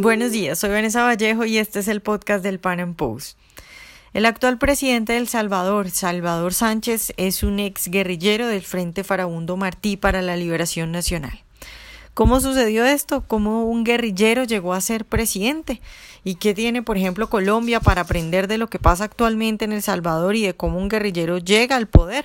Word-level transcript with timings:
Buenos 0.00 0.30
días, 0.30 0.60
soy 0.60 0.70
Vanessa 0.70 1.02
Vallejo 1.02 1.44
y 1.44 1.58
este 1.58 1.80
es 1.80 1.88
el 1.88 2.00
podcast 2.00 2.44
del 2.44 2.60
Pan 2.60 2.78
Am 2.78 2.94
Post. 2.94 3.36
El 4.12 4.26
actual 4.26 4.56
presidente 4.56 5.14
de 5.14 5.18
El 5.18 5.26
Salvador, 5.26 5.90
Salvador 5.90 6.54
Sánchez, 6.54 7.12
es 7.16 7.42
un 7.42 7.58
ex 7.58 7.88
guerrillero 7.88 8.46
del 8.46 8.62
Frente 8.62 9.02
Farabundo 9.02 9.56
Martí 9.56 9.96
para 9.96 10.22
la 10.22 10.36
Liberación 10.36 10.92
Nacional. 10.92 11.42
¿Cómo 12.14 12.40
sucedió 12.40 12.84
esto? 12.84 13.24
¿Cómo 13.26 13.64
un 13.64 13.82
guerrillero 13.82 14.44
llegó 14.44 14.72
a 14.72 14.80
ser 14.80 15.04
presidente? 15.04 15.80
¿Y 16.22 16.36
qué 16.36 16.54
tiene, 16.54 16.84
por 16.84 16.96
ejemplo, 16.96 17.28
Colombia 17.28 17.80
para 17.80 18.02
aprender 18.02 18.46
de 18.46 18.58
lo 18.58 18.68
que 18.68 18.78
pasa 18.78 19.02
actualmente 19.02 19.64
en 19.64 19.72
El 19.72 19.82
Salvador 19.82 20.36
y 20.36 20.46
de 20.46 20.54
cómo 20.54 20.78
un 20.78 20.88
guerrillero 20.88 21.38
llega 21.38 21.74
al 21.74 21.88
poder? 21.88 22.24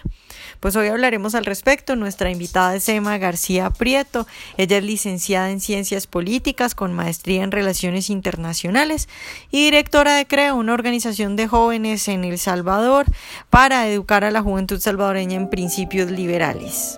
Pues 0.63 0.77
hoy 0.77 0.88
hablaremos 0.88 1.35
al 1.35 1.44
respecto. 1.44 1.98
Nuestra 1.98 2.31
invitada 2.31 2.73
es 2.73 2.88
Emma 2.88 3.17
García 3.17 3.70
Prieto. 3.70 4.26
Ella 4.55 4.77
es 4.77 4.84
licenciada 4.86 5.52
en 5.52 5.59
Ciencias 5.59 6.08
Políticas 6.08 6.73
con 6.73 6.94
maestría 6.94 7.44
en 7.44 7.52
Relaciones 7.52 8.09
Internacionales 8.09 9.09
y 9.52 9.66
directora 9.66 10.16
de 10.16 10.26
CREA, 10.26 10.53
una 10.53 10.73
organización 10.73 11.36
de 11.36 11.49
jóvenes 11.49 12.08
en 12.08 12.23
El 12.23 12.39
Salvador 12.39 13.08
para 13.49 13.89
educar 13.89 14.23
a 14.23 14.31
la 14.31 14.41
juventud 14.41 14.80
salvadoreña 14.80 15.36
en 15.36 15.49
principios 15.49 16.09
liberales. 16.09 16.98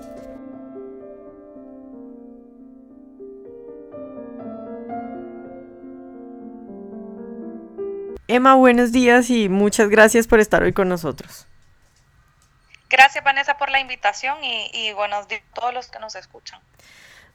Emma, 8.28 8.54
buenos 8.54 8.92
días 8.92 9.32
y 9.32 9.50
muchas 9.50 9.90
gracias 9.90 10.28
por 10.28 10.40
estar 10.40 10.62
hoy 10.62 10.74
con 10.74 10.88
nosotros. 10.88 11.48
Gracias 12.96 13.26
Vanessa 13.26 13.58
por 13.58 13.72
la 13.72 13.82
invitación 13.82 14.38
y, 14.42 14.94
buenos 14.94 15.28
días 15.28 15.42
a 15.52 15.54
todos 15.54 15.74
los 15.74 15.88
que 15.88 16.00
nos 16.00 16.16
escuchan. 16.16 16.62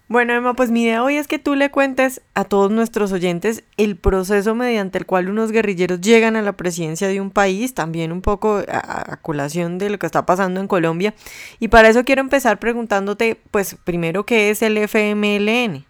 Bueno, 0.08 0.33
Emma, 0.33 0.55
pues 0.55 0.70
mi 0.70 0.84
idea 0.84 1.02
hoy 1.02 1.19
es 1.19 1.28
que 1.28 1.39
tú 1.39 1.55
le 1.55 1.70
cuentes 1.70 2.22
a 2.34 2.44
todos 2.44 2.70
nuestros 2.70 3.12
oyentes 3.12 3.62
el 3.77 3.98
proceso 3.98 4.55
mediante 4.55 4.97
el 4.97 5.05
cual 5.05 5.28
unos 5.28 5.52
guerrilleros 5.52 6.00
llegan 6.00 6.36
a 6.36 6.41
la 6.41 6.55
presidencia 6.55 7.08
de 7.08 7.20
un 7.20 7.30
país, 7.30 7.75
también 7.75 8.11
un 8.11 8.22
poco 8.22 8.62
a, 8.72 9.12
a, 9.12 9.17
colación 9.19 9.77
de 9.77 9.91
lo 9.91 9.98
que 9.98 10.06
está 10.06 10.25
pasando 10.25 10.62
en 10.62 10.67
Colombia. 10.67 11.12
Y 11.58 11.69
para 11.69 11.89
eso 11.89 12.06
quiero 12.06 12.22
empezar 12.22 12.58
preguntándote, 12.58 13.39
pues 13.50 13.77
primero, 13.84 14.24
¿qué 14.24 14.48
es 14.48 14.62
el 14.62 14.78
FMLN? 14.78 15.84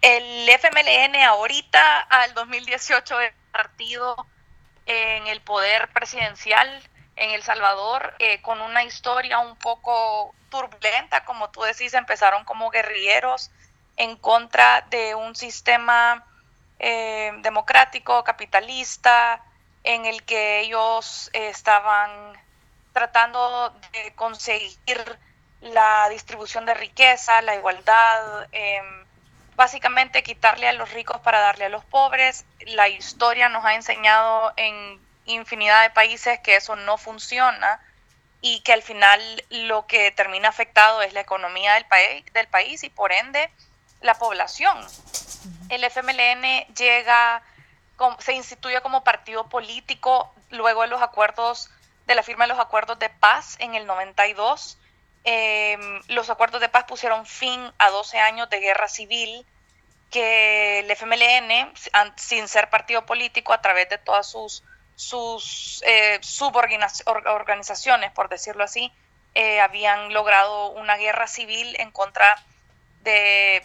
El 0.00 0.48
FMLN 0.48 1.16
ahorita 1.22 2.00
al 2.00 2.32
2018 2.32 3.20
es 3.20 3.34
partido 3.52 4.26
en 4.86 5.26
el 5.26 5.42
poder 5.42 5.88
presidencial 5.92 6.82
en 7.16 7.30
El 7.30 7.42
Salvador 7.42 8.14
eh, 8.18 8.40
con 8.42 8.60
una 8.60 8.84
historia 8.84 9.38
un 9.38 9.56
poco 9.56 10.34
turbulenta, 10.50 11.24
como 11.24 11.50
tú 11.50 11.62
decís, 11.62 11.94
empezaron 11.94 12.44
como 12.44 12.70
guerrilleros 12.70 13.50
en 13.96 14.16
contra 14.16 14.82
de 14.82 15.14
un 15.14 15.34
sistema 15.34 16.24
eh, 16.78 17.32
democrático, 17.38 18.22
capitalista, 18.22 19.42
en 19.82 20.04
el 20.04 20.24
que 20.24 20.60
ellos 20.60 21.30
eh, 21.32 21.48
estaban 21.48 22.10
tratando 22.92 23.74
de 23.92 24.14
conseguir 24.14 25.18
la 25.60 26.08
distribución 26.10 26.66
de 26.66 26.74
riqueza, 26.74 27.40
la 27.42 27.54
igualdad, 27.54 28.48
em, 28.52 29.06
básicamente 29.54 30.22
quitarle 30.22 30.68
a 30.68 30.72
los 30.72 30.92
ricos 30.92 31.20
para 31.20 31.40
darle 31.40 31.66
a 31.66 31.68
los 31.68 31.84
pobres. 31.84 32.44
La 32.66 32.88
historia 32.88 33.48
nos 33.48 33.64
ha 33.64 33.74
enseñado 33.74 34.52
en 34.56 35.00
infinidad 35.26 35.82
de 35.82 35.90
países 35.90 36.40
que 36.40 36.56
eso 36.56 36.76
no 36.76 36.98
funciona 36.98 37.80
y 38.40 38.60
que 38.60 38.72
al 38.72 38.82
final 38.82 39.20
lo 39.50 39.86
que 39.86 40.10
termina 40.12 40.48
afectado 40.48 41.02
es 41.02 41.12
la 41.12 41.20
economía 41.20 41.74
del, 41.74 41.84
país 41.86 42.24
del 42.32 42.46
país 42.48 42.82
y 42.84 42.90
por 42.90 43.12
ende 43.12 43.50
la 44.00 44.14
población. 44.14 44.78
El 45.68 45.84
FMLN 45.84 46.74
llega, 46.74 47.42
se 48.18 48.32
instituye 48.34 48.80
como 48.82 49.04
partido 49.04 49.48
político 49.48 50.32
luego 50.50 50.82
de 50.82 50.88
los 50.88 51.02
acuerdos, 51.02 51.70
de 52.06 52.14
la 52.14 52.22
firma 52.22 52.44
de 52.44 52.48
los 52.48 52.60
acuerdos 52.60 52.98
de 52.98 53.08
paz 53.08 53.56
en 53.58 53.74
el 53.74 53.86
92 53.86 54.78
Em, 55.28 56.00
los 56.06 56.30
acuerdos 56.30 56.60
de 56.60 56.68
paz 56.68 56.84
pusieron 56.84 57.26
fin 57.26 57.60
a 57.78 57.90
12 57.90 58.16
años 58.20 58.48
de 58.48 58.60
guerra 58.60 58.86
civil 58.86 59.44
que 60.12 60.78
el 60.78 60.90
FMLN, 60.92 61.72
sin 62.14 62.46
ser 62.46 62.70
partido 62.70 63.04
político, 63.06 63.52
a 63.52 63.60
través 63.60 63.88
de 63.88 63.98
todas 63.98 64.30
sus, 64.30 64.62
sus 64.96 65.82
eh, 65.86 66.18
suborganizaciones, 66.22 68.10
por 68.12 68.28
decirlo 68.28 68.64
así, 68.64 68.92
eh, 69.34 69.60
habían 69.60 70.12
logrado 70.12 70.70
una 70.70 70.96
guerra 70.96 71.26
civil 71.28 71.76
en 71.78 71.90
contra 71.90 72.42
de, 73.02 73.62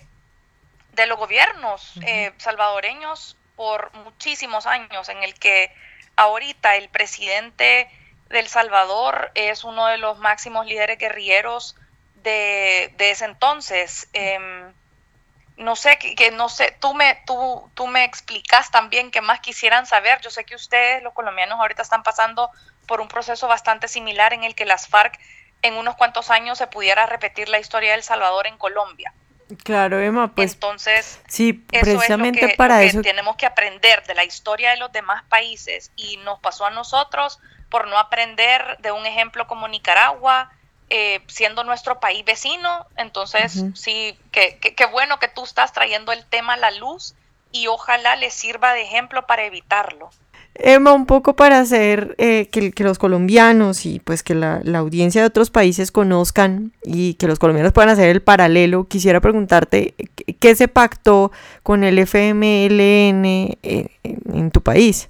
de 0.91 1.05
los 1.07 1.17
gobiernos 1.17 1.93
eh, 2.05 2.33
salvadoreños 2.37 3.37
por 3.55 3.93
muchísimos 3.93 4.65
años, 4.65 5.07
en 5.07 5.23
el 5.23 5.33
que 5.33 5.73
ahorita 6.17 6.75
el 6.75 6.89
presidente 6.89 7.89
del 8.29 8.47
Salvador 8.47 9.31
es 9.33 9.63
uno 9.63 9.87
de 9.87 9.97
los 9.97 10.19
máximos 10.19 10.65
líderes 10.65 10.97
guerrilleros 10.97 11.77
de, 12.15 12.93
ese 12.97 13.25
entonces. 13.25 14.09
Em, 14.13 14.73
no 15.61 15.75
sé, 15.75 15.97
que, 15.97 16.31
no 16.31 16.49
sé, 16.49 16.75
tú 16.79 16.93
me, 16.93 17.21
tú, 17.25 17.69
tú 17.73 17.87
me 17.87 18.03
explicas 18.03 18.71
también 18.71 19.11
qué 19.11 19.21
más 19.21 19.39
quisieran 19.39 19.85
saber. 19.85 20.19
Yo 20.21 20.29
sé 20.29 20.43
que 20.43 20.55
ustedes, 20.55 21.03
los 21.03 21.13
colombianos, 21.13 21.59
ahorita 21.59 21.81
están 21.81 22.03
pasando 22.03 22.49
por 22.87 23.01
un 23.01 23.07
proceso 23.07 23.47
bastante 23.47 23.87
similar 23.87 24.33
en 24.33 24.43
el 24.43 24.55
que 24.55 24.65
las 24.65 24.87
FARC 24.87 25.19
en 25.61 25.75
unos 25.75 25.95
cuantos 25.95 26.29
años 26.29 26.57
se 26.57 26.67
pudiera 26.67 27.05
repetir 27.05 27.49
la 27.49 27.59
historia 27.59 27.91
del 27.91 28.03
Salvador 28.03 28.47
en 28.47 28.57
Colombia. 28.57 29.13
Claro, 29.63 29.99
Emma, 29.99 30.33
pues. 30.33 30.53
Entonces, 30.53 31.21
sí, 31.27 31.53
precisamente 31.53 32.55
para 32.57 32.83
eso. 32.83 33.01
Tenemos 33.01 33.35
que 33.35 33.45
aprender 33.45 34.03
de 34.05 34.15
la 34.15 34.23
historia 34.23 34.71
de 34.71 34.77
los 34.77 34.91
demás 34.91 35.23
países 35.29 35.91
y 35.95 36.17
nos 36.17 36.39
pasó 36.39 36.65
a 36.65 36.71
nosotros 36.71 37.39
por 37.69 37.87
no 37.87 37.97
aprender 37.97 38.77
de 38.79 38.91
un 38.91 39.05
ejemplo 39.05 39.47
como 39.47 39.67
Nicaragua, 39.67 40.51
eh, 40.93 41.21
siendo 41.27 41.63
nuestro 41.63 42.01
país 42.01 42.25
vecino. 42.25 42.85
Entonces, 42.97 43.63
sí, 43.75 44.19
qué 44.33 44.59
que, 44.59 44.85
bueno 44.87 45.19
que 45.19 45.29
tú 45.29 45.45
estás 45.45 45.71
trayendo 45.71 46.11
el 46.11 46.25
tema 46.25 46.55
a 46.55 46.57
la 46.57 46.71
luz 46.71 47.15
y 47.53 47.67
ojalá 47.67 48.17
le 48.17 48.29
sirva 48.29 48.73
de 48.73 48.81
ejemplo 48.81 49.25
para 49.25 49.45
evitarlo. 49.45 50.09
Emma, 50.53 50.91
un 50.91 51.05
poco 51.05 51.33
para 51.33 51.59
hacer 51.59 52.13
eh, 52.17 52.49
que, 52.51 52.83
los 52.83 52.99
colombianos 52.99 53.85
y 53.85 54.01
pues 54.01 54.21
que 54.21 54.35
la, 54.35 54.61
audiencia 54.75 55.21
de 55.21 55.27
otros 55.27 55.49
países 55.49 55.93
conozcan 55.93 56.73
y 56.83 57.13
que 57.13 57.27
los 57.27 57.39
colombianos 57.39 57.71
puedan 57.71 57.89
hacer 57.89 58.09
el 58.09 58.21
paralelo, 58.21 58.83
quisiera 58.89 59.21
preguntarte 59.21 59.95
qué 60.41 60.55
se 60.55 60.67
pactó 60.67 61.31
con 61.63 61.85
el 61.85 61.99
FMLN 61.99 63.23
eh, 63.63 63.87
en 64.03 64.51
tu 64.51 64.61
país. 64.61 65.09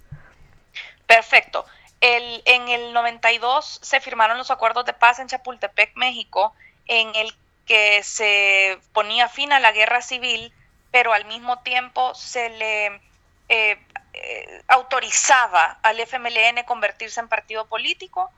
Perfecto. 1.07 1.65
El, 2.01 2.41
en 2.45 2.67
el 2.67 2.93
92 2.93 3.79
se 3.81 4.01
firmaron 4.01 4.37
los 4.37 4.51
acuerdos 4.51 4.85
de 4.85 4.93
paz 4.93 5.19
en 5.19 5.27
Chapultepec, 5.27 5.95
México, 5.95 6.53
en 6.87 7.15
el 7.15 7.33
que 7.65 8.03
se 8.03 8.79
ponía 8.91 9.29
fin 9.29 9.53
a 9.53 9.59
la 9.59 9.71
guerra 9.71 10.01
civil, 10.01 10.51
pero 10.91 11.13
al 11.13 11.25
mismo 11.25 11.59
tiempo 11.59 12.13
se 12.15 12.49
le 12.49 13.01
eh, 13.49 13.77
eh, 14.13 14.61
autorizaba 14.67 15.79
al 15.83 15.99
FMLN 15.99 16.63
convertirse 16.65 17.19
en 17.19 17.29
partido 17.29 17.65
político 17.67 18.29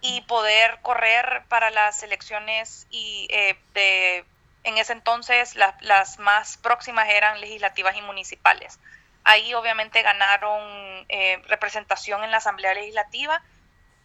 y 0.00 0.22
poder 0.22 0.78
correr 0.82 1.44
para 1.48 1.70
las 1.70 2.02
elecciones 2.02 2.86
y 2.90 3.28
eh, 3.30 3.56
de 3.74 4.24
en 4.64 4.76
ese 4.76 4.92
entonces 4.92 5.56
las 5.56 6.18
más 6.18 6.58
próximas 6.58 7.08
eran 7.08 7.40
legislativas 7.40 7.96
y 7.96 8.02
municipales. 8.02 8.78
Ahí 9.24 9.54
obviamente 9.54 10.02
ganaron 10.02 11.06
eh, 11.08 11.42
representación 11.48 12.24
en 12.24 12.30
la 12.30 12.38
Asamblea 12.38 12.74
Legislativa. 12.74 13.42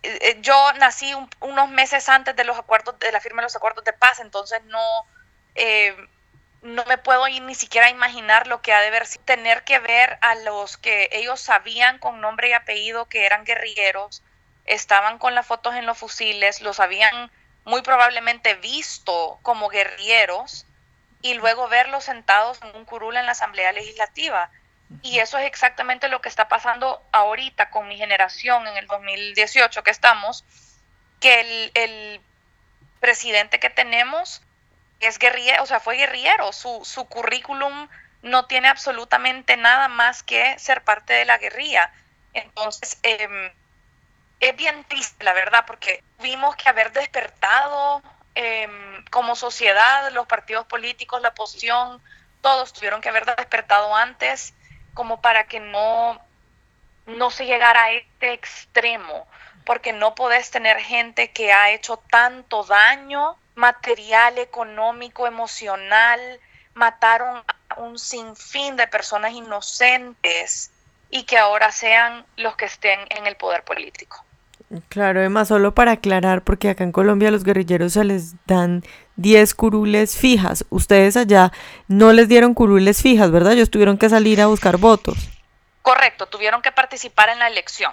Eh, 0.03 0.18
eh, 0.22 0.38
yo 0.42 0.74
nací 0.74 1.13
unos 1.39 1.69
meses 1.69 2.10
antes 2.10 2.36
de 2.36 2.44
los 2.44 2.57
acuerdos, 2.57 3.00
de 3.00 3.12
la 3.12 3.22
firma 3.22 3.42
de 3.42 3.45
los 3.45 3.56
acuerdos 3.56 3.84
de 3.86 3.94
paz, 3.94 4.19
entonces 4.19 4.63
no, 4.66 4.80
no 6.62 6.86
me 6.86 6.98
puedo 6.98 7.28
ni 7.28 7.56
siquiera 7.56 7.89
imaginar 7.89 8.48
lo 8.48 8.62
que 8.62 8.74
ha 8.74 8.81
de 8.81 8.89
ver 8.89 9.07
tener 9.24 9.63
que 9.63 9.80
ver 9.80 10.18
a 10.22 10.36
los 10.36 10.78
que 10.78 11.10
ellos 11.12 11.39
sabían 11.39 12.00
con 12.00 12.22
nombre 12.22 12.50
y 12.50 12.54
apellido 12.54 13.06
que 13.06 13.25
eran 13.25 13.45
guerrilleros, 13.45 14.24
estaban 14.66 15.18
con 15.18 15.36
las 15.36 15.45
fotos 15.45 15.75
en 15.75 15.86
los 15.86 15.98
fusiles, 15.98 16.62
los 16.62 16.80
habían 16.80 17.31
muy 17.66 17.81
probablemente 17.81 18.56
visto 18.56 19.39
como 19.42 19.69
guerrilleros 19.69 20.66
y 21.22 21.34
luego 21.34 21.68
verlos 21.68 22.04
sentados 22.04 22.62
en 22.62 22.75
un 22.75 22.86
curul 22.86 23.18
en 23.18 23.25
la 23.25 23.31
Asamblea 23.31 23.72
Legislativa. 23.72 24.51
Y 25.02 25.20
eso 25.20 25.38
es 25.38 25.46
exactamente 25.46 26.10
lo 26.10 26.22
que 26.22 26.30
está 26.30 26.48
pasando 26.48 27.04
ahorita 27.12 27.70
con 27.70 27.88
mi 27.88 27.98
generación 27.98 28.68
en 28.68 28.78
el 28.78 28.88
2018 28.88 29.84
que 29.84 29.92
estamos, 29.92 30.46
que 31.20 31.72
el, 31.74 32.22
presidente 33.00 33.60
que 33.60 33.70
tenemos 33.70 34.42
es 35.00 35.20
guerrillero, 35.20 35.62
o 35.62 35.66
sea, 35.68 35.80
fue 35.80 35.96
guerrillero, 35.96 36.52
su, 36.54 36.84
su 36.84 37.06
currículum 37.06 37.88
no 38.24 38.48
tiene 38.48 38.68
absolutamente 38.68 39.58
nada 39.58 39.90
más 39.90 40.24
que 40.24 40.58
ser 40.58 40.84
parte 40.84 41.14
de 41.14 41.26
la 41.26 41.38
guerrilla. 41.38 41.94
Entonces, 42.34 42.98
em, 43.04 43.52
es 44.40 44.56
bien 44.56 44.84
triste, 44.86 45.24
la 45.24 45.34
verdad, 45.34 45.66
porque 45.68 46.04
vimos 46.20 46.56
que 46.56 46.68
haber 46.68 46.92
despertado 46.94 48.02
em, 48.34 49.06
como 49.12 49.36
sociedad, 49.36 50.12
los 50.12 50.26
partidos 50.26 50.66
políticos, 50.66 51.22
la 51.22 51.30
oposición, 51.30 52.02
todos 52.42 52.74
tuvieron 52.74 53.02
que 53.02 53.10
haber 53.10 53.26
despertado 53.36 53.96
antes 53.96 54.56
como 54.95 55.21
para 55.21 55.44
que 55.44 55.59
no, 55.59 56.19
no 57.06 57.30
se 57.30 57.45
llegara 57.45 57.83
a 57.83 57.92
este 57.92 58.33
extremo, 58.33 59.27
porque 59.63 59.94
no 59.94 60.15
podés 60.15 60.50
tener 60.50 60.80
gente 60.80 61.30
que 61.30 61.53
ha 61.53 61.69
hecho 61.71 61.97
tanto 62.09 62.63
daño 62.63 63.36
material, 63.53 64.39
económico, 64.39 65.27
emocional, 65.27 66.19
mataron 66.74 67.44
a 67.69 67.80
un 67.80 68.00
sinfín 68.00 68.75
de 68.75 68.88
personas 68.88 69.33
inocentes 69.33 70.71
y 71.12 71.24
que 71.24 71.38
ahora 71.38 71.71
sean 71.71 72.25
los 72.38 72.56
que 72.56 72.65
estén 72.65 73.00
en 73.09 73.27
el 73.27 73.36
poder 73.36 73.63
político. 73.63 74.24
Claro, 74.89 75.19
además, 75.19 75.50
solo 75.50 75.75
para 75.75 75.91
aclarar, 75.91 76.41
porque 76.41 76.69
acá 76.69 76.83
en 76.83 76.91
Colombia 76.91 77.31
los 77.31 77.44
guerrilleros 77.44 77.94
se 77.94 78.03
les 78.03 78.33
dan 78.48 78.83
10 79.17 79.56
curules 79.56 80.17
fijas. 80.17 80.65
Ustedes 80.69 81.17
allá 81.17 81.51
no 81.88 82.13
les 82.13 82.27
dieron 82.27 82.53
curules 82.53 83.01
fijas, 83.01 83.31
¿verdad? 83.31 83.53
Ellos 83.53 83.69
tuvieron 83.69 83.97
que 83.97 84.09
salir 84.09 84.41
a 84.41 84.47
buscar 84.47 84.77
votos. 84.77 85.17
Correcto, 85.81 86.25
tuvieron 86.25 86.62
que 86.62 86.71
participar 86.71 87.29
en 87.29 87.39
la 87.39 87.47
elección. 87.47 87.91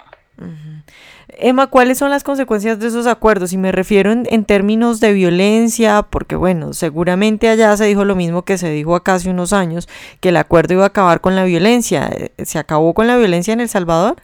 Emma, 1.37 1.67
¿cuáles 1.67 1.97
son 1.97 2.09
las 2.09 2.23
consecuencias 2.23 2.79
de 2.79 2.87
esos 2.87 3.07
acuerdos? 3.07 3.53
Y 3.53 3.57
me 3.57 3.71
refiero 3.71 4.11
en, 4.11 4.45
términos 4.45 4.99
de 4.99 5.13
violencia, 5.13 6.01
porque 6.03 6.35
bueno, 6.35 6.73
seguramente 6.73 7.49
allá 7.49 7.75
se 7.77 7.85
dijo 7.85 8.03
lo 8.03 8.15
mismo 8.15 8.43
que 8.43 8.57
se 8.57 8.69
dijo 8.69 8.95
acá 8.95 9.15
hace 9.15 9.29
unos 9.29 9.53
años, 9.53 9.87
que 10.19 10.29
el 10.29 10.37
acuerdo 10.37 10.73
iba 10.73 10.83
a 10.83 10.87
acabar 10.87 11.21
con 11.21 11.35
la 11.35 11.43
violencia. 11.43 12.09
¿Se 12.43 12.59
acabó 12.59 12.93
con 12.93 13.07
la 13.07 13.17
violencia 13.17 13.53
en 13.53 13.61
El 13.61 13.69
Salvador? 13.69 14.21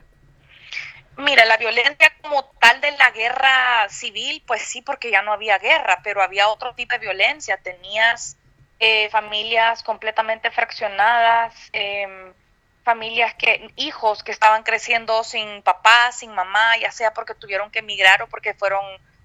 Mira, 1.19 1.43
la 1.43 1.57
violencia 1.57 2.13
como 2.21 2.45
tal 2.61 2.79
de 2.79 2.91
la 2.91 3.11
guerra 3.11 3.89
civil, 3.89 4.41
pues 4.47 4.61
sí, 4.61 4.81
porque 4.81 5.11
ya 5.11 5.21
no 5.21 5.33
había 5.33 5.57
guerra, 5.57 5.99
pero 6.01 6.23
había 6.23 6.47
otro 6.47 6.73
tipo 6.75 6.93
de 6.93 6.99
violencia. 6.99 7.57
Tenías 7.57 8.37
eh, 8.79 9.09
familias 9.09 9.83
completamente 9.83 10.49
fraccionadas, 10.49 11.53
em, 11.73 12.33
familias 12.85 13.33
que, 13.33 13.69
hijos 13.75 14.23
que 14.23 14.31
estaban 14.31 14.63
creciendo 14.63 15.25
sin 15.25 15.61
papá, 15.61 16.13
sin 16.13 16.31
mamá, 16.33 16.77
ya 16.77 16.89
sea 16.89 17.13
porque 17.13 17.35
tuvieron 17.35 17.69
que 17.69 17.79
emigrar 17.79 18.21
o 18.21 18.27
porque 18.27 18.53
fueron 18.53 18.81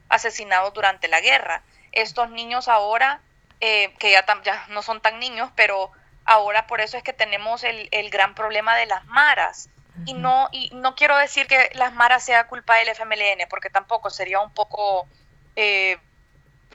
asesinados 0.09 0.75
durante 0.75 1.07
la 1.07 1.21
guerra. 1.21 1.63
Estos 1.93 2.29
niños 2.29 2.67
ahora, 2.67 3.21
eh, 3.61 3.95
que 4.01 4.11
ya, 4.11 4.25
ya, 4.43 4.67
no 4.71 4.83
son 4.83 5.01
tan 5.01 5.21
niños, 5.21 5.49
pero 5.55 5.93
ahora 6.25 6.67
por 6.67 6.81
eso 6.81 6.97
es 6.97 7.05
que 7.05 7.13
tenemos 7.13 7.63
el, 7.63 7.89
el 7.93 8.11
gran 8.11 8.35
problema 8.35 8.75
de 8.75 8.87
las 8.87 9.05
maras 9.05 9.69
y 10.07 10.15
no, 10.15 10.49
y 10.53 10.71
no 10.75 10.95
quiero 10.95 11.17
decir 11.17 11.47
que 11.47 11.71
las 11.75 11.93
maras 11.93 12.25
sea 12.25 12.47
culpa 12.47 12.77
del 12.77 12.89
FMLN, 12.89 13.47
porque 13.49 13.71
tampoco 13.71 14.11
sería 14.11 14.41
un 14.41 14.53
poco 14.53 15.07
eh, 15.57 15.99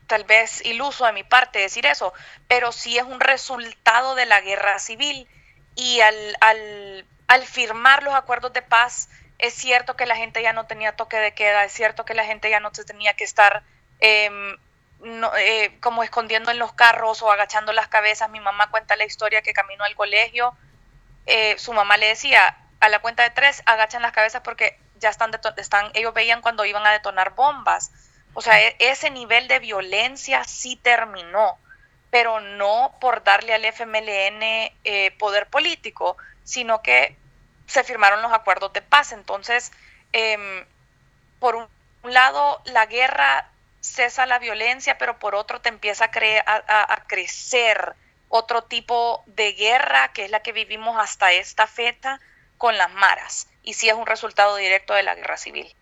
tal 0.07 0.23
vez 0.23 0.65
iluso 0.65 1.05
de 1.05 1.13
mi 1.13 1.23
parte 1.23 1.59
decir 1.59 1.85
eso, 1.85 2.13
pero 2.47 2.71
sí 2.71 2.97
es 2.97 3.03
un 3.03 3.19
resultado 3.19 4.15
de 4.15 4.25
la 4.25 4.41
guerra 4.41 4.79
civil 4.79 5.27
y 5.75 6.01
al, 6.01 6.37
al, 6.41 7.05
al 7.27 7.45
firmar 7.45 8.03
los 8.03 8.13
acuerdos 8.13 8.53
de 8.53 8.61
paz 8.61 9.09
es 9.39 9.53
cierto 9.53 9.95
que 9.95 10.05
la 10.05 10.17
gente 10.17 10.41
ya 10.41 10.51
no 10.51 10.65
tenía 10.65 10.95
toque 10.95 11.17
de 11.17 11.33
queda, 11.33 11.63
es 11.63 11.71
cierto 11.71 12.03
que 12.03 12.13
la 12.13 12.25
gente 12.25 12.49
ya 12.49 12.59
no 12.59 12.73
se 12.73 12.83
tenía 12.83 13.13
que 13.13 13.23
estar 13.23 13.63
em, 14.01 14.57
eh, 15.39 15.77
como 15.79 16.03
escondiendo 16.03 16.51
en 16.51 16.59
los 16.59 16.73
carros 16.73 17.21
o 17.21 17.31
agachando 17.31 17.71
las 17.71 17.87
cabezas. 17.87 18.29
Mi 18.29 18.41
mamá 18.41 18.69
cuenta 18.69 18.97
la 18.97 19.05
historia 19.05 19.41
que 19.41 19.53
caminó 19.53 19.85
al 19.85 19.95
colegio, 19.95 20.53
eh, 21.25 21.57
su 21.57 21.71
mamá 21.71 21.95
le 21.95 22.07
decía, 22.07 22.57
a 22.79 22.89
la 22.89 22.99
cuenta 22.99 23.23
de 23.23 23.29
tres 23.29 23.61
agachan 23.65 24.01
las 24.01 24.11
cabezas 24.11 24.41
porque 24.41 24.79
ya 24.99 25.09
están, 25.09 25.31
están 25.57 25.91
ellos 25.93 26.13
veían 26.13 26.41
cuando 26.41 26.65
iban 26.65 26.85
a 26.85 26.91
detonar 26.91 27.35
bombas. 27.35 27.91
O 28.33 28.41
sea, 28.41 28.61
e, 28.61 28.75
ese 28.79 29.09
nivel 29.09 29.47
de 29.47 29.59
violencia 29.59 30.43
sí 30.43 30.75
terminó, 30.75 31.57
pero 32.11 32.39
no 32.39 32.95
por 33.01 33.23
darle 33.23 33.53
al 33.53 33.65
FMLN 33.65 34.71
eh, 34.83 35.15
poder 35.17 35.47
político, 35.47 36.17
sino 36.43 36.81
que 36.81 37.17
se 37.67 37.83
firmaron 37.83 38.21
los 38.21 38.33
acuerdos 38.33 38.73
de 38.73 38.81
paz. 38.81 39.11
Entonces, 39.11 39.71
em, 40.11 40.65
por 41.39 41.55
un, 41.55 41.67
lado, 42.03 42.61
la 42.65 42.85
guerra 42.85 43.51
cesa 43.81 44.25
la 44.25 44.39
violencia, 44.39 44.97
pero 44.97 45.19
por 45.19 45.35
otro 45.35 45.61
te 45.61 45.69
empieza 45.69 46.05
a, 46.05 46.93
a 46.93 47.03
crecer 47.07 47.95
otro 48.29 48.63
tipo 48.63 49.23
de 49.27 49.53
guerra, 49.53 50.13
que 50.13 50.25
es 50.25 50.31
la 50.31 50.41
que 50.41 50.53
vivimos 50.53 50.97
hasta 50.97 51.31
esta 51.33 51.67
fecha, 51.67 52.19
con 52.59 52.77
las 52.77 52.93
maras 52.93 53.47
y 53.63 53.73
sí 53.73 53.89
es 53.89 53.95
un 53.95 54.05
resultado 54.05 54.55
directo 54.57 54.93
de 54.93 55.01
la 55.01 55.15
guerra 55.15 55.37
civil. 55.37 55.73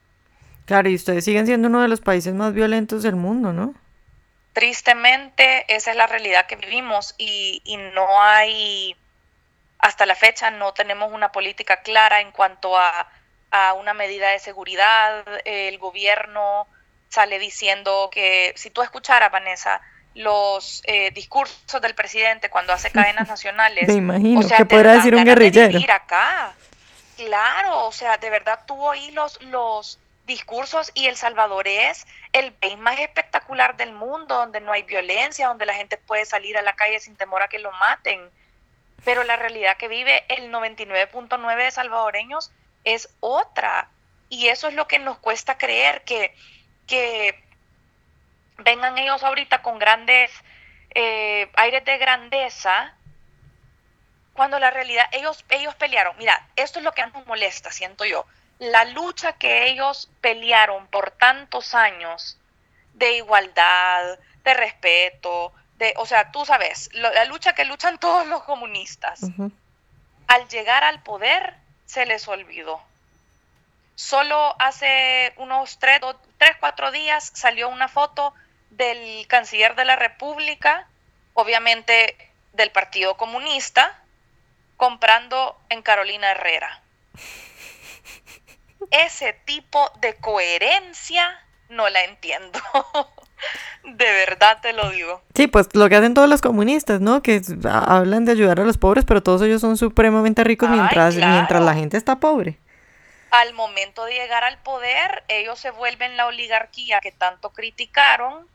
Claro, 0.66 0.90
y 0.90 0.96
ustedes 0.96 1.26
siguen 1.26 1.46
siendo 1.46 1.68
uno 1.70 1.82
de 1.82 1.88
los 1.88 2.02
países 2.02 2.34
más 2.34 2.54
violentos 2.54 3.04
del 3.04 3.16
mundo, 3.16 3.52
¿no? 3.52 3.74
Tristemente, 4.54 5.66
esa 5.74 5.92
es 5.92 5.98
la 5.98 6.08
realidad 6.08 6.46
que 6.46 6.56
vivimos 6.56 7.16
y, 7.18 7.62
no 7.94 8.22
hay, 8.22 8.96
hasta 9.80 10.06
la 10.06 10.16
fecha, 10.16 10.52
no 10.52 10.74
tenemos 10.74 11.14
una 11.14 11.32
política 11.32 11.82
clara 11.82 12.22
en 12.22 12.32
cuanto 12.32 12.78
a, 12.78 13.08
una 13.80 13.94
medida 13.94 14.30
de 14.30 14.40
seguridad. 14.40 15.26
El 15.46 15.78
gobierno 15.80 16.68
sale 17.10 17.40
diciendo 17.40 18.10
que, 18.12 18.54
si 18.56 18.70
tú 18.70 18.84
escucharas, 18.84 19.32
Vanessa, 19.32 19.82
los 20.14 20.84
eh, 20.86 21.12
discursos 21.12 21.82
del 21.82 21.96
presidente 21.96 22.50
cuando 22.50 22.74
hace 22.74 22.92
cadenas 22.92 23.28
nacionales. 23.30 23.88
Me 23.88 23.94
imagino, 23.94 24.48
que 24.48 24.66
podrá 24.66 24.94
decir 24.94 25.16
un 25.16 25.24
guerrillero. 25.24 25.80
acá. 25.92 26.54
Claro, 27.18 27.88
o 27.88 27.92
sea, 27.92 28.18
de 28.18 28.30
verdad 28.30 28.62
tú 28.68 28.80
oí 28.80 29.10
los, 29.10 29.42
los 29.42 30.00
discursos 30.28 30.92
y 30.94 31.08
El 31.08 31.18
Salvador 31.18 31.68
es 31.68 32.06
el 32.32 32.54
país 32.54 32.78
más 32.78 33.00
espectacular 33.00 33.76
del 33.76 33.92
mundo, 33.92 34.36
donde 34.36 34.62
no 34.62 34.72
hay 34.72 34.84
violencia, 34.84 35.48
donde 35.48 35.66
la 35.66 35.74
gente 35.74 35.98
puede 35.98 36.26
salir 36.26 36.58
a 36.60 36.62
la 36.62 36.76
calle 36.76 37.00
sin 37.00 37.16
temor 37.16 37.42
a 37.42 37.48
que 37.48 37.58
lo 37.58 37.72
maten. 37.72 38.30
Pero 39.04 39.24
la 39.24 39.36
realidad 39.36 39.78
que 39.78 39.88
vive 39.88 40.26
el 40.30 40.52
99.9 40.52 41.58
de 41.58 41.72
salvadoreños 41.72 42.52
es 42.84 43.10
otra. 43.20 43.90
Y 44.30 44.50
eso 44.50 44.68
es 44.68 44.76
lo 44.76 44.88
que 44.88 45.00
nos 45.00 45.18
cuesta 45.18 45.58
creer, 45.58 46.04
que, 46.04 46.36
que 46.86 47.44
vengan 48.60 48.96
ellos 49.00 49.24
ahorita 49.24 49.64
con 49.64 49.80
grandes 49.80 50.30
eh, 50.94 51.50
aires 51.56 51.84
de 51.84 51.98
grandeza 51.98 52.97
cuando 54.38 54.60
la 54.60 54.70
realidad, 54.70 55.10
ellos, 55.12 55.44
ellos 55.50 55.76
pelearon, 55.76 56.16
mira, 56.18 56.48
esto 56.56 56.80
es 56.80 56.86
lo 56.86 56.94
que 56.94 57.06
nos 57.08 57.26
molesta, 57.26 57.72
siento 57.72 58.06
yo, 58.06 58.26
la 58.60 58.86
lucha 58.86 59.34
que 59.34 59.68
ellos 59.68 60.10
pelearon 60.22 60.88
por 60.88 61.12
tantos 61.12 61.74
años 61.74 62.38
de 62.94 63.14
igualdad, 63.14 64.20
de 64.44 64.54
respeto, 64.54 65.52
de, 65.80 65.94
o 65.98 66.06
sea, 66.06 66.32
tú 66.32 66.46
sabes, 66.46 66.90
la 66.94 67.26
lucha 67.26 67.54
que 67.54 67.66
luchan 67.66 67.98
todos 68.00 68.28
los 68.28 68.44
comunistas, 68.44 69.22
al 70.28 70.48
llegar 70.50 70.84
al 70.84 71.02
poder 71.02 71.56
se 71.88 72.06
les 72.06 72.28
olvidó. 72.28 72.80
Solo 73.96 74.56
hace 74.60 75.34
unos 75.38 75.80
tres, 75.80 76.00
tres, 76.38 76.56
cuatro 76.60 76.92
días 76.92 77.32
salió 77.34 77.70
una 77.70 77.88
foto 77.88 78.36
del 78.70 79.26
canciller 79.26 79.74
de 79.74 79.86
la 79.86 79.96
República, 79.96 80.88
obviamente 81.34 82.16
del 82.54 82.70
Partido 82.70 83.18
Comunista, 83.18 84.00
comprando 84.78 85.58
en 85.70 85.82
Carolina 85.82 86.32
Herrera. 86.32 86.82
Ese 88.92 89.34
tipo 89.46 89.92
de 90.00 90.16
coherencia 90.16 91.28
no 91.70 91.90
la 91.90 92.04
entiendo. 92.04 92.60
de 93.84 94.06
verdad 94.06 94.60
te 94.62 94.74
lo 94.74 94.90
digo. 94.92 95.22
Sí, 95.36 95.48
pues 95.48 95.68
lo 95.74 95.90
que 95.90 95.96
hacen 95.96 96.14
todos 96.14 96.30
los 96.30 96.42
comunistas, 96.42 97.02
¿no? 97.02 97.22
Que 97.22 97.42
hablan 97.70 98.26
de 98.26 98.32
ayudar 98.32 98.60
a 98.60 98.64
los 98.64 98.78
pobres, 98.78 99.06
pero 99.06 99.22
todos 99.22 99.42
ellos 99.42 99.62
son 99.62 99.78
supremamente 99.78 100.44
ricos 100.44 100.70
mientras, 100.70 101.16
mientras 101.16 101.62
la 101.62 101.74
gente 101.74 101.98
está 101.98 102.20
pobre. 102.20 102.60
Al 103.32 103.54
momento 103.54 104.06
de 104.06 104.14
llegar 104.14 104.44
al 104.44 104.58
poder, 104.60 105.24
ellos 105.28 105.60
se 105.60 105.72
vuelven 105.72 106.16
la 106.16 106.28
oligarquía 106.28 107.00
que 107.02 107.12
tanto 107.12 107.52
criticaron 107.52 108.48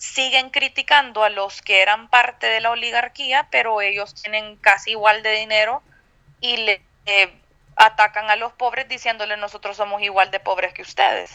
siguen 0.00 0.48
criticando 0.48 1.22
a 1.22 1.28
los 1.28 1.60
que 1.60 1.82
eran 1.82 2.08
parte 2.08 2.46
de 2.46 2.60
la 2.62 2.70
oligarquía, 2.70 3.48
pero 3.50 3.82
ellos 3.82 4.14
tienen 4.14 4.56
casi 4.56 4.92
igual 4.92 5.22
de 5.22 5.32
dinero 5.32 5.82
y 6.40 6.56
le 6.56 6.82
eh, 7.04 7.30
atacan 7.76 8.30
a 8.30 8.36
los 8.36 8.50
pobres 8.54 8.88
diciéndole 8.88 9.36
nosotros 9.36 9.76
somos 9.76 10.00
igual 10.00 10.30
de 10.30 10.40
pobres 10.40 10.72
que 10.72 10.80
ustedes. 10.80 11.30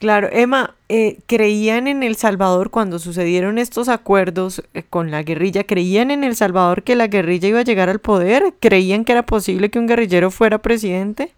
Claro, 0.00 0.30
Emma, 0.32 0.74
eh, 0.88 1.18
¿creían 1.26 1.86
en 1.86 2.02
El 2.02 2.16
Salvador 2.16 2.70
cuando 2.70 2.98
sucedieron 2.98 3.58
estos 3.58 3.88
acuerdos 3.88 4.64
eh, 4.74 4.82
con 4.82 5.12
la 5.12 5.22
guerrilla? 5.22 5.62
¿Creían 5.62 6.10
en 6.10 6.24
El 6.24 6.34
Salvador 6.34 6.82
que 6.82 6.96
la 6.96 7.06
guerrilla 7.06 7.48
iba 7.48 7.60
a 7.60 7.64
llegar 7.64 7.88
al 7.88 8.00
poder? 8.00 8.52
¿Creían 8.58 9.04
que 9.04 9.12
era 9.12 9.22
posible 9.24 9.70
que 9.70 9.78
un 9.78 9.86
guerrillero 9.86 10.32
fuera 10.32 10.58
presidente? 10.58 11.32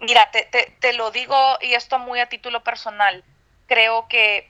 Mira, 0.00 0.30
te, 0.30 0.44
te, 0.44 0.92
lo 0.92 1.10
digo 1.10 1.36
y 1.60 1.74
esto 1.74 1.98
muy 1.98 2.20
a 2.20 2.28
título 2.28 2.62
personal. 2.62 3.24
Creo 3.66 4.08
que 4.08 4.48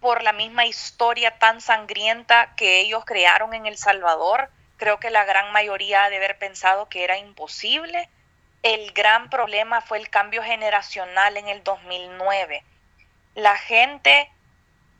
por 0.00 0.22
la 0.22 0.32
misma 0.32 0.66
historia 0.66 1.38
tan 1.38 1.60
sangrienta 1.60 2.54
que 2.54 2.80
ellos 2.80 3.04
crearon 3.04 3.54
en 3.54 3.66
El 3.66 3.78
Salvador, 3.78 4.50
creo 4.76 5.00
que 5.00 5.10
la 5.10 5.24
gran 5.24 5.52
mayoría 5.52 6.04
ha 6.04 6.10
de 6.10 6.16
haber 6.16 6.38
pensado 6.38 6.88
que 6.88 7.02
era 7.02 7.16
imposible. 7.18 8.08
El 8.62 8.92
gran 8.92 9.30
problema 9.30 9.80
fue 9.80 9.98
el 9.98 10.10
cambio 10.10 10.42
generacional 10.42 11.36
en 11.36 11.48
el 11.48 11.64
2009. 11.64 12.62
La 13.34 13.56
gente 13.56 14.30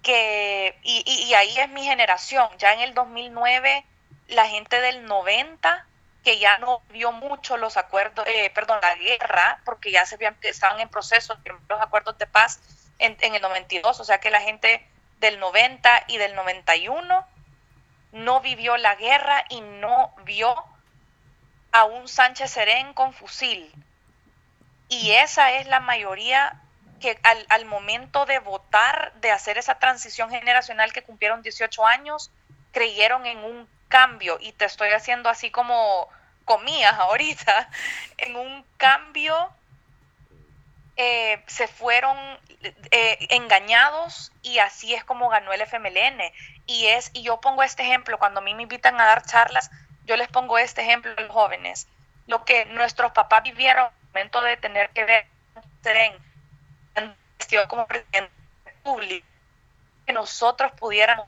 que, 0.02 0.78
y, 0.82 1.02
y, 1.04 1.34
ahí 1.34 1.58
es 1.58 1.68
mi 1.68 1.84
generación, 1.84 2.48
ya 2.58 2.72
en 2.72 2.80
el 2.80 2.94
2009, 2.94 3.84
la 4.28 4.46
gente 4.46 4.80
del 4.80 5.04
90, 5.04 5.86
que 6.26 6.40
ya 6.40 6.59
no 6.59 6.83
vio 6.88 7.12
mucho 7.12 7.56
los 7.56 7.76
acuerdos, 7.76 8.26
eh, 8.26 8.50
perdón, 8.50 8.80
la 8.83 8.97
guerra, 8.97 9.61
porque 9.64 9.92
ya 9.92 10.04
se 10.06 10.16
habían, 10.16 10.37
estaban 10.42 10.80
en 10.80 10.88
proceso 10.88 11.38
los 11.68 11.80
acuerdos 11.80 12.18
de 12.18 12.26
paz 12.26 12.59
en, 12.99 13.16
en 13.21 13.37
el 13.37 13.42
92, 13.42 14.00
o 14.00 14.04
sea 14.04 14.18
que 14.18 14.33
la 14.33 14.40
gente 14.40 14.85
del 15.21 15.38
90 15.38 16.06
y 16.09 16.16
del 16.16 16.35
91 16.35 17.25
no 18.11 18.40
vivió 18.40 18.76
la 18.76 18.97
guerra 18.97 19.45
y 19.50 19.61
no 19.61 20.12
vio 20.25 20.52
a 21.71 21.85
un 21.85 22.09
Sánchez 22.09 22.50
Serén 22.50 22.92
con 22.92 23.12
fusil. 23.12 23.73
Y 24.88 25.12
esa 25.12 25.52
es 25.52 25.68
la 25.68 25.78
mayoría 25.78 26.61
que 26.99 27.21
al, 27.23 27.66
momento 27.66 28.26
de 28.26 28.40
votar, 28.40 29.12
de 29.21 29.30
hacer 29.30 29.59
esa 29.59 29.78
transición 29.78 30.30
generacional 30.30 30.92
que 30.92 31.04
cumplieron 31.04 31.42
18 31.42 31.87
años, 31.87 32.33
creyeron 32.73 33.26
en 33.26 33.38
un 33.38 33.75
cambio. 33.88 34.38
Y 34.40 34.52
te 34.52 34.64
estoy 34.64 34.90
haciendo 34.90 35.28
así 35.28 35.50
como 35.50 36.08
comías 36.44 36.94
ahorita, 36.94 37.68
en 38.18 38.36
un 38.36 38.64
cambio 38.76 39.50
eh, 40.96 41.42
se 41.46 41.68
fueron 41.68 42.16
eh, 42.90 43.26
engañados 43.30 44.32
y 44.42 44.58
así 44.58 44.94
es 44.94 45.04
como 45.04 45.28
ganó 45.28 45.52
el 45.52 45.60
FMLN. 45.60 46.20
Y 46.66 46.86
es, 46.86 47.10
y 47.12 47.22
yo 47.22 47.40
pongo 47.40 47.62
este 47.62 47.82
ejemplo, 47.82 48.18
cuando 48.18 48.40
a 48.40 48.42
mí 48.42 48.54
me 48.54 48.62
invitan 48.62 49.00
a 49.00 49.06
dar 49.06 49.24
charlas, 49.24 49.70
yo 50.04 50.16
les 50.16 50.28
pongo 50.28 50.58
este 50.58 50.82
ejemplo 50.82 51.12
a 51.16 51.20
los 51.20 51.30
jóvenes. 51.30 51.88
Lo 52.26 52.44
que 52.44 52.64
nuestros 52.66 53.12
papás 53.12 53.42
vivieron 53.42 53.86
al 53.86 53.92
momento 54.08 54.40
de 54.40 54.56
tener 54.56 54.90
que 54.90 55.04
ver 55.04 55.26
como 57.68 57.86
presidente 57.86 58.32
público, 58.82 59.26
que 60.06 60.12
nosotros 60.12 60.72
pudiéramos 60.72 61.26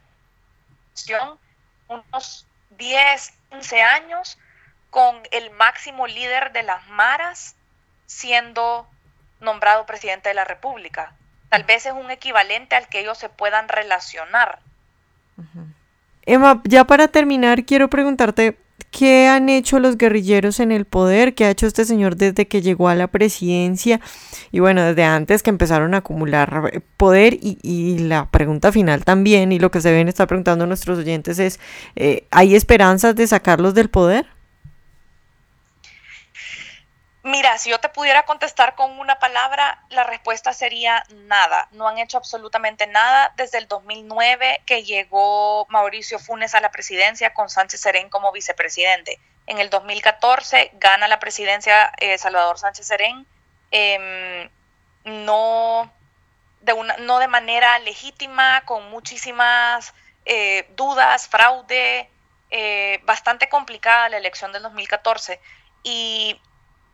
unos 1.88 2.47
10, 2.71 3.33
15 3.50 3.83
años 3.83 4.38
con 4.90 5.16
el 5.30 5.50
máximo 5.50 6.07
líder 6.07 6.52
de 6.52 6.62
las 6.62 6.87
maras 6.88 7.54
siendo 8.07 8.88
nombrado 9.40 9.87
presidente 9.87 10.30
de 10.30 10.35
la 10.35 10.45
República. 10.45 11.12
Tal 11.49 11.64
vez 11.64 11.87
es 11.87 11.92
un 11.92 12.11
equivalente 12.11 12.76
al 12.76 12.88
que 12.88 13.00
ellos 13.00 13.18
se 13.18 13.28
puedan 13.28 13.68
relacionar. 13.68 14.61
Emma, 16.23 16.61
ya 16.64 16.85
para 16.85 17.09
terminar, 17.09 17.64
quiero 17.64 17.88
preguntarte, 17.88 18.59
¿qué 18.90 19.26
han 19.26 19.49
hecho 19.49 19.78
los 19.78 19.97
guerrilleros 19.97 20.61
en 20.61 20.73
el 20.73 20.85
poder? 20.85 21.35
¿Qué 21.35 21.45
ha 21.45 21.50
hecho 21.50 21.66
este 21.66 21.85
señor 21.85 22.16
desde 22.16 22.47
que 22.49 22.62
llegó 22.62 22.88
a 22.88 22.95
la 22.95 23.09
presidencia? 23.09 24.00
Y 24.50 24.61
bueno, 24.61 24.83
desde 24.83 25.04
antes 25.04 25.42
que 25.42 25.50
empezaron 25.50 25.95
a 25.95 25.99
acumular 25.99 26.83
poder. 26.97 27.38
Y, 27.40 27.99
la 27.99 28.30
pregunta 28.30 28.73
final 28.73 29.04
también, 29.04 29.52
y 29.52 29.59
lo 29.59 29.71
que 29.71 29.80
se 29.80 29.92
ven 29.92 30.09
estar 30.09 30.28
preguntando 30.28 30.66
nuestros 30.66 30.99
oyentes 30.99 31.38
es, 31.38 31.61
eh, 31.97 32.26
¿hay 32.30 32.54
esperanzas 32.54 33.14
de 33.16 33.26
sacarlos 33.26 33.75
del 33.75 33.90
poder? 33.90 34.26
Mira, 37.28 37.58
si 37.58 37.68
yo 37.68 37.78
te 37.78 37.90
pudiera 37.90 38.23
contestar 38.23 38.75
con 38.75 38.99
una 38.99 39.18
palabra, 39.18 39.85
la 39.90 40.02
respuesta 40.02 40.54
sería 40.54 41.04
nada. 41.11 41.68
No 41.73 41.87
han 41.87 41.99
hecho 41.99 42.16
absolutamente 42.16 42.87
nada 42.87 43.35
desde 43.37 43.58
el 43.58 43.68
2009 43.68 44.62
que 44.64 44.82
llegó 44.82 45.66
Mauricio 45.68 46.18
Funes 46.18 46.54
a 46.54 46.62
la 46.62 46.70
presidencia 46.70 47.35
con 47.35 47.50
Sánchez 47.50 47.82
Serén 47.82 48.08
como 48.08 48.32
vicepresidente. 48.32 49.20
En 49.47 49.58
el 49.58 49.68
2014 49.68 50.70
gana 50.76 51.06
la 51.06 51.20
presidencia 51.20 51.92
eh, 51.99 52.16
Salvador 52.16 52.58
Sánchez 52.58 52.87
Serén, 52.87 53.26
em, 53.73 54.49
no, 55.04 55.92
de 56.62 56.73
una, 56.73 56.97
no 56.97 57.18
de 57.18 57.28
manera 57.28 57.78
legítima, 57.80 58.62
con 58.64 58.88
muchísimas 58.88 59.92
eh, 60.25 60.66
dudas, 60.76 61.28
fraude, 61.28 62.08
eh, 62.50 63.00
bastante 63.04 63.50
complicada 63.50 64.08
la 64.08 64.16
elección 64.16 64.50
del 64.50 64.62
2014. 64.62 65.38
Y 65.82 66.40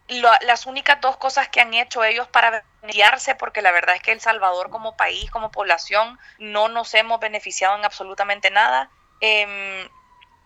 las 0.09 0.67
únicas 0.67 1.01
dos 1.01 1.17
cosas 1.17 1.49
que 1.49 1.61
han 1.61 1.73
hecho 1.73 2.05
ellos 2.05 2.29
para 2.29 2.65
beneficiarse, 2.83 3.35
porque 3.35 3.63
la 3.63 3.71
verdad 3.71 3.97
es 3.97 4.03
que 4.03 4.13
El 4.13 4.21
Salvador 4.21 4.71
como 4.71 4.97
país, 4.97 5.31
como 5.31 5.51
población, 5.51 6.19
no 6.39 6.69
nos 6.69 6.93
hemos 6.95 7.21
beneficiado 7.21 7.77
en 7.77 7.85
absolutamente 7.85 8.51
nada. 8.51 8.91
Em, 9.21 9.89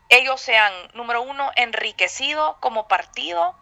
ellos 0.09 0.41
se 0.41 0.57
han, 0.57 0.73
número 0.95 1.23
uno, 1.23 1.51
enriquecido 1.57 2.59
como 2.61 2.87
partido 2.87 3.59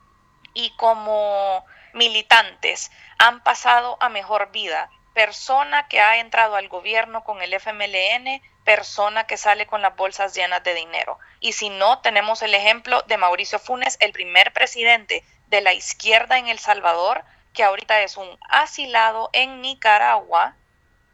y 0.53 0.71
como 0.76 1.65
militantes, 1.95 2.91
han 3.19 3.43
pasado 3.43 3.97
a 4.00 4.09
mejor 4.09 4.53
vida. 4.53 4.91
Persona 5.15 5.88
que 5.88 6.00
ha 6.00 6.19
entrado 6.19 6.57
al 6.57 6.69
gobierno 6.69 7.25
con 7.25 7.41
el 7.41 7.55
FMLN, 7.55 8.43
persona 8.65 9.26
que 9.26 9.38
sale 9.38 9.67
con 9.67 9.81
las 9.81 9.97
bolsas 9.97 10.35
llenas 10.35 10.62
de 10.62 10.75
dinero. 10.75 11.19
Y 11.41 11.53
si 11.53 11.71
no, 11.71 12.00
tenemos 12.00 12.43
el 12.43 12.55
ejemplo 12.55 13.00
de 13.03 13.17
Mauricio 13.17 13.59
Funes, 13.59 13.97
el 14.00 14.12
primer 14.12 14.53
presidente 14.53 15.25
de 15.49 15.61
la 15.61 15.73
izquierda 15.73 16.38
en 16.38 16.49
El 16.49 16.59
Salvador, 16.59 17.25
que 17.53 17.65
ahorita 17.65 18.00
es 18.03 18.17
un 18.17 18.29
asilado 18.49 19.31
en 19.33 19.62
Nicaragua, 19.62 20.55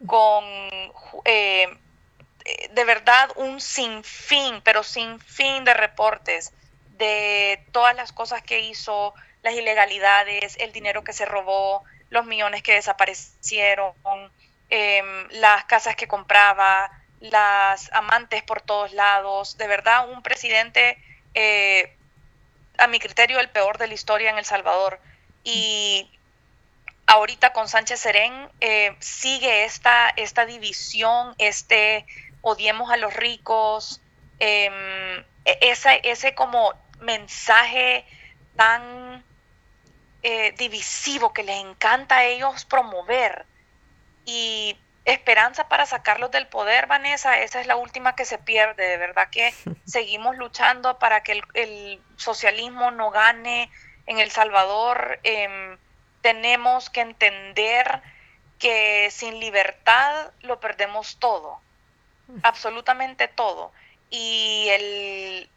con 0.06 0.44
eh, 1.24 1.68
de 2.70 2.84
verdad 2.84 3.30
un 3.36 3.60
sinfín, 3.60 4.60
pero 4.62 4.82
sinfín 4.82 5.64
de 5.64 5.74
reportes 5.74 6.52
de 6.96 7.64
todas 7.72 7.94
las 7.94 8.12
cosas 8.12 8.42
que 8.42 8.60
hizo, 8.60 9.14
las 9.42 9.54
ilegalidades, 9.54 10.56
el 10.58 10.72
dinero 10.72 11.04
que 11.04 11.12
se 11.12 11.24
robó, 11.24 11.84
los 12.10 12.26
millones 12.26 12.62
que 12.62 12.74
desaparecieron, 12.74 13.94
em, 14.68 15.28
las 15.30 15.64
casas 15.64 15.96
que 15.96 16.06
compraba, 16.06 16.90
las 17.20 17.92
amantes 17.92 18.42
por 18.42 18.60
todos 18.60 18.92
lados, 18.92 19.56
de 19.56 19.66
verdad 19.68 20.08
un 20.08 20.22
presidente 20.22 20.98
eh, 21.34 21.96
a 22.82 22.88
mi 22.88 22.98
criterio, 22.98 23.38
el 23.38 23.48
peor 23.48 23.78
de 23.78 23.86
la 23.86 23.94
historia 23.94 24.30
en 24.30 24.38
El 24.38 24.44
Salvador. 24.44 24.98
Y 25.44 26.10
ahorita 27.06 27.52
con 27.52 27.68
Sánchez 27.68 28.00
Serén 28.00 28.50
eh, 28.60 28.96
sigue 28.98 29.64
esta, 29.64 30.08
esta 30.16 30.46
división, 30.46 31.34
este 31.38 32.04
odiemos 32.40 32.90
a 32.90 32.96
los 32.96 33.14
ricos, 33.14 34.00
em, 34.40 34.72
e-, 35.44 35.58
ese, 35.60 36.00
ese 36.02 36.34
como 36.34 36.74
mensaje 37.00 38.04
tan 38.56 39.24
eh, 40.24 40.52
divisivo 40.58 41.32
que 41.32 41.44
les 41.44 41.60
encanta 41.60 42.18
a 42.18 42.24
ellos 42.24 42.64
promover. 42.64 43.46
Y 44.24 44.76
esperanza 45.04 45.68
para 45.68 45.86
sacarlos 45.86 46.30
del 46.30 46.46
poder, 46.46 46.86
Vanessa, 46.86 47.40
esa 47.40 47.60
es 47.60 47.66
la 47.66 47.76
última 47.76 48.14
que 48.14 48.24
se 48.24 48.38
pierde. 48.38 48.86
De 48.86 48.96
verdad 48.96 49.28
que 49.30 49.52
seguimos 49.84 50.36
luchando 50.36 50.98
para 50.98 51.22
que 51.22 51.42
el, 51.54 52.00
socialismo 52.16 52.90
no 52.92 53.10
gane 53.10 53.70
en 54.06 54.18
El 54.18 54.30
Salvador. 54.30 55.18
Em, 55.24 55.76
tenemos 56.20 56.88
que 56.88 57.00
entender 57.00 58.00
que 58.58 59.10
sin 59.10 59.40
libertad 59.40 60.30
lo 60.40 60.60
perdemos 60.60 61.18
todo, 61.18 61.60
absolutamente 62.42 63.26
todo. 63.26 63.72
Y 64.08 64.68
el, 64.70 65.50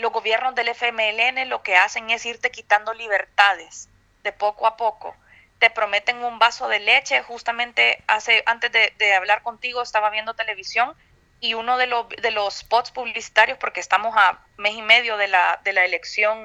los 0.00 0.12
gobiernos 0.12 0.54
del 0.54 0.68
FMLN 0.68 1.48
lo 1.48 1.62
que 1.62 1.76
hacen 1.76 2.10
es 2.10 2.26
irte 2.26 2.50
quitando 2.50 2.92
libertades 2.92 3.88
de 4.24 4.32
poco 4.32 4.66
a 4.66 4.76
poco 4.76 5.16
te 5.58 5.70
prometen 5.70 6.22
un 6.22 6.38
vaso 6.38 6.68
de 6.68 6.80
leche. 6.80 7.22
Justamente 7.22 8.02
hace, 8.06 8.42
antes 8.46 8.70
de, 8.72 9.14
hablar 9.14 9.42
contigo 9.42 9.82
estaba 9.82 10.10
viendo 10.10 10.34
televisión 10.34 10.94
y 11.40 11.54
uno 11.54 11.76
de, 11.76 11.86
los, 11.86 12.08
de 12.08 12.30
los 12.30 12.54
spots 12.54 12.90
publicitarios, 12.90 13.58
porque 13.58 13.80
estamos 13.80 14.14
a 14.16 14.40
mes 14.56 14.74
y 14.74 14.82
medio 14.82 15.16
de 15.16 15.28
la, 15.28 15.60
de 15.62 15.72
la 15.72 15.84
elección 15.84 16.38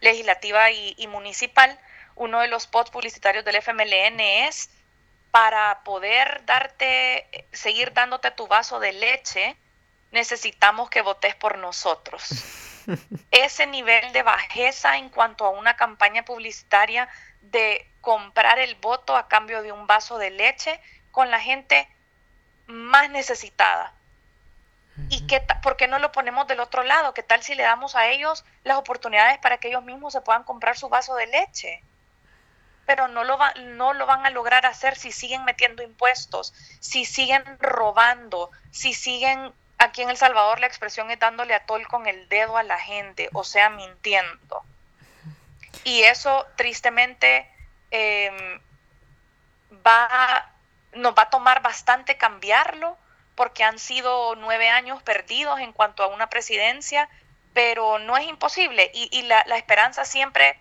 legislativa 0.00 0.70
y, 0.70 1.06
municipal, 1.08 1.78
uno 2.14 2.40
de 2.40 2.48
los 2.48 2.64
spots 2.64 2.90
publicitarios 2.90 3.44
del 3.44 3.56
FMLN 3.56 4.20
es 4.20 4.70
para 5.30 5.80
poder 5.84 6.42
darte, 6.46 7.26
seguir 7.52 7.92
dándote 7.92 8.30
tu 8.30 8.46
vaso 8.46 8.80
de 8.80 8.92
leche, 8.92 9.56
necesitamos 10.12 10.88
que 10.88 11.02
votes 11.02 11.34
por 11.34 11.58
nosotros. 11.58 12.22
Ese 13.30 13.66
nivel 13.66 14.12
de 14.12 14.22
bajeza 14.22 14.96
en 14.96 15.10
cuanto 15.10 15.44
a 15.44 15.50
una 15.50 15.76
campaña 15.76 16.24
publicitaria 16.24 17.08
de 17.50 17.90
comprar 18.00 18.58
el 18.58 18.74
voto 18.76 19.16
a 19.16 19.28
cambio 19.28 19.62
de 19.62 19.72
un 19.72 19.86
vaso 19.86 20.18
de 20.18 20.30
leche 20.30 20.80
con 21.10 21.30
la 21.30 21.40
gente 21.40 21.88
más 22.66 23.10
necesitada. 23.10 23.92
¿Y 25.10 25.26
qué 25.26 25.44
por 25.62 25.76
qué 25.76 25.88
no 25.88 25.98
lo 25.98 26.10
ponemos 26.10 26.46
del 26.46 26.60
otro 26.60 26.82
lado? 26.82 27.12
¿Qué 27.12 27.22
tal 27.22 27.42
si 27.42 27.54
le 27.54 27.62
damos 27.62 27.96
a 27.96 28.08
ellos 28.08 28.44
las 28.64 28.78
oportunidades 28.78 29.38
para 29.38 29.58
que 29.58 29.68
ellos 29.68 29.82
mismos 29.82 30.12
se 30.12 30.22
puedan 30.22 30.44
comprar 30.44 30.76
su 30.76 30.88
vaso 30.88 31.14
de 31.16 31.26
leche? 31.26 31.82
Pero 32.86 33.08
no 33.08 33.24
lo, 33.24 33.38
no 33.56 33.92
lo 33.92 34.06
van 34.06 34.24
a 34.24 34.30
lograr 34.30 34.64
hacer 34.64 34.96
si 34.96 35.12
siguen 35.12 35.44
metiendo 35.44 35.82
impuestos, 35.82 36.54
si 36.80 37.04
siguen 37.04 37.44
robando, 37.60 38.50
si 38.70 38.94
siguen, 38.94 39.52
aquí 39.78 40.02
en 40.02 40.10
El 40.10 40.16
Salvador 40.16 40.60
la 40.60 40.66
expresión 40.66 41.10
es 41.10 41.18
dándole 41.18 41.54
a 41.54 41.66
tol 41.66 41.86
con 41.88 42.06
el 42.06 42.28
dedo 42.28 42.56
a 42.56 42.62
la 42.62 42.78
gente, 42.78 43.28
o 43.34 43.44
sea, 43.44 43.68
mintiendo. 43.68 44.64
Y 45.84 46.02
eso 46.02 46.46
tristemente 46.56 47.48
em, 47.90 48.60
va 49.86 50.52
nos 50.96 51.14
va 51.14 51.22
a 51.22 51.30
tomar 51.30 51.62
bastante 51.62 52.16
cambiarlo 52.16 52.96
porque 53.34 53.64
han 53.64 53.78
sido 53.78 54.34
nueve 54.36 54.68
años 54.68 55.02
perdidos 55.02 55.60
en 55.60 55.72
cuanto 55.72 56.02
a 56.02 56.06
una 56.06 56.28
presidencia, 56.28 57.08
pero 57.52 57.98
no 57.98 58.16
es 58.16 58.26
imposible 58.26 58.90
y, 58.94 59.22
la, 59.22 59.40
esperanza 59.56 60.04
siempre 60.04 60.58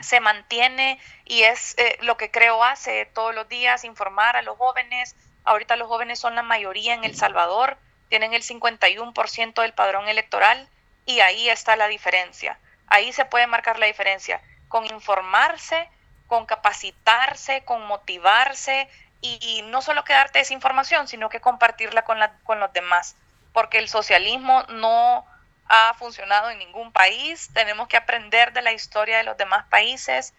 se 0.00 0.20
mantiene 0.20 0.98
y 1.24 1.42
es 1.42 1.74
eh, 1.78 1.98
lo 2.00 2.16
que 2.16 2.30
creo 2.30 2.62
hace 2.64 3.06
todos 3.06 3.34
los 3.34 3.48
días, 3.48 3.84
informar 3.84 4.36
a 4.36 4.42
los 4.42 4.56
jóvenes. 4.56 5.14
Ahorita 5.44 5.76
los 5.76 5.88
jóvenes 5.88 6.18
son 6.18 6.34
la 6.34 6.42
mayoría 6.42 6.94
en 6.94 7.04
El 7.04 7.16
Salvador, 7.16 7.76
tienen 8.08 8.32
el 8.32 8.42
51% 8.42 9.60
del 9.60 9.72
padrón 9.72 10.08
electoral 10.08 10.68
y 11.06 11.20
ahí 11.20 11.48
está 11.48 11.76
la 11.76 11.88
diferencia. 11.88 12.58
Ahí 12.88 13.12
se 13.12 13.24
puede 13.24 13.46
marcar 13.46 13.78
la 13.78 13.86
diferencia. 13.86 14.40
Con 14.68 14.86
informarse, 14.86 15.88
con 16.26 16.46
capacitarse, 16.46 17.64
con 17.64 17.86
motivarse 17.86 18.88
y, 19.20 19.62
no 19.66 19.80
solo 19.80 20.04
quedarte 20.04 20.40
esa 20.40 20.52
información, 20.52 21.08
sino 21.08 21.28
que 21.28 21.40
compartirla 21.40 22.02
con, 22.02 22.18
la, 22.18 22.36
con 22.40 22.60
los 22.60 22.72
demás, 22.74 23.16
porque 23.54 23.78
el 23.78 23.88
socialismo 23.88 24.64
no 24.68 25.24
ha 25.66 25.94
funcionado 25.94 26.50
en 26.50 26.58
ningún 26.58 26.92
país, 26.92 27.50
tenemos 27.54 27.88
que 27.88 27.96
aprender 27.96 28.52
de 28.52 28.60
la 28.60 28.72
historia 28.72 29.16
de 29.16 29.24
los 29.24 29.38
demás 29.38 29.64
países. 29.68 30.34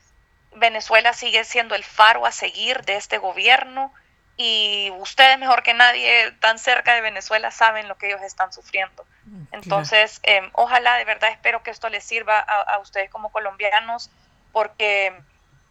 Venezuela 0.54 1.14
sigue 1.14 1.44
siendo 1.46 1.74
el 1.74 1.84
faro 1.84 2.28
a 2.28 2.32
seguir 2.32 2.84
de 2.84 2.96
este 2.96 3.18
gobierno 3.18 3.92
y 4.38 4.92
ustedes 5.00 5.39
mejor 5.39 5.63
que 5.63 5.74
nadie 5.74 6.32
tan 6.39 6.60
cerca 6.60 6.94
de 6.94 7.01
Venezuela 7.01 7.51
saben 7.51 7.88
lo 7.88 7.98
que 7.98 8.08
ellos 8.08 8.22
están 8.22 8.51
sufriendo. 8.51 9.06
Mm, 9.25 9.44
Entonces, 9.51 10.20
em, 10.24 10.50
ojalá 10.54 10.98
de 10.98 11.06
verdad 11.06 11.32
espero 11.32 11.63
que 11.63 11.72
esto 11.72 11.89
les 11.89 12.04
sirva 12.04 12.39
a 12.39 12.80
ustedes 12.80 13.10
como 13.10 13.32
colombianos 13.32 14.10
porque 14.51 15.13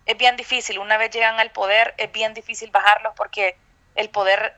es 0.07 0.19
bien 0.19 0.37
difícil, 0.37 0.79
una 0.79 0.97
vez 0.97 1.11
llegan 1.11 1.41
al 1.41 1.51
poder, 1.51 1.95
es 1.97 2.13
bien 2.13 2.35
difícil 2.35 2.71
bajarlos 2.71 3.15
porque 3.17 3.57
el 3.95 4.11
poder, 4.11 4.57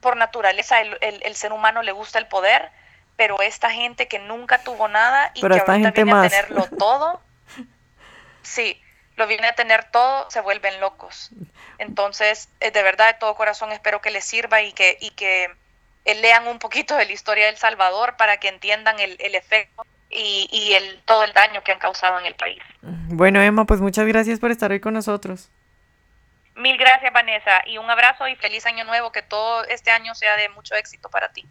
por 0.00 0.16
naturaleza, 0.16 0.80
el, 0.80 1.36
ser 1.36 1.52
humano 1.52 1.82
le 1.82 1.92
gusta 1.92 2.18
el 2.18 2.26
poder, 2.26 2.70
pero 3.16 3.40
esta 3.40 3.70
gente 3.70 4.08
que 4.08 4.18
nunca 4.18 4.58
tuvo 4.58 4.88
nada 4.88 5.30
y 5.34 5.40
que 5.40 5.46
ahorita 5.46 5.92
viene 5.92 6.12
a 6.12 6.28
tenerlo 6.28 6.66
todo, 6.78 7.22
sí, 8.42 8.80
lo 9.16 9.26
viene 9.26 9.46
a 9.46 9.54
tener 9.54 9.84
todo, 9.90 10.30
se 10.30 10.40
vuelven 10.40 10.80
locos. 10.80 11.30
Entonces, 11.78 12.48
eh, 12.60 12.70
de 12.70 12.82
verdad, 12.82 13.12
de 13.12 13.18
todo 13.18 13.34
corazón, 13.34 13.72
espero 13.72 14.00
que 14.00 14.10
les 14.10 14.24
sirva 14.24 14.62
y 14.62 14.72
que, 14.72 14.96
y 15.00 15.10
que 15.10 15.50
eh, 16.04 16.14
lean 16.16 16.46
un 16.46 16.58
poquito 16.58 16.96
de 16.96 17.06
la 17.06 17.12
historia 17.12 17.46
del 17.46 17.56
Salvador 17.56 18.16
para 18.16 18.38
que 18.38 18.48
entiendan 18.48 18.98
el, 19.00 19.16
el 19.20 19.34
efecto 19.34 19.84
y, 20.10 20.72
el, 20.74 21.02
todo 21.04 21.24
el 21.24 21.32
daño 21.32 21.62
que 21.62 21.72
han 21.72 21.78
causado 21.78 22.18
en 22.20 22.26
el 22.26 22.34
país. 22.34 22.62
Bueno, 22.82 23.40
Emma, 23.40 23.64
pues 23.64 23.80
muchas 23.80 24.06
gracias 24.06 24.38
por 24.38 24.50
estar 24.50 24.70
hoy 24.70 24.80
con 24.80 24.94
nosotros. 24.94 25.50
Mil 26.54 26.76
gracias, 26.78 27.12
Vanessa, 27.12 27.62
y 27.66 27.78
un 27.78 27.90
abrazo 27.90 28.28
y 28.28 28.36
feliz 28.36 28.64
año 28.66 28.84
nuevo, 28.84 29.10
que 29.10 29.22
todo 29.22 29.64
este 29.64 29.90
año 29.90 30.14
sea 30.14 30.36
de 30.36 30.48
mucho 30.50 30.76
éxito 30.76 31.10
para 31.10 31.32
ti. 31.32 31.44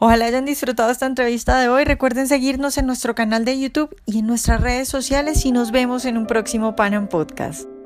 Ojalá 0.00 0.26
hayan 0.26 0.44
disfrutado 0.44 0.90
esta 0.90 1.06
entrevista 1.06 1.58
de 1.58 1.68
hoy. 1.68 1.84
Recuerden 1.84 2.28
seguirnos 2.28 2.78
en 2.78 2.86
nuestro 2.86 3.14
canal 3.14 3.44
de 3.44 3.58
YouTube 3.58 3.96
y 4.06 4.20
en 4.20 4.26
nuestras 4.26 4.60
redes 4.60 4.88
sociales 4.88 5.44
y 5.44 5.52
nos 5.52 5.72
vemos 5.72 6.04
en 6.04 6.16
un 6.16 6.26
próximo 6.26 6.76
Panam 6.76 7.08
Podcast. 7.08 7.77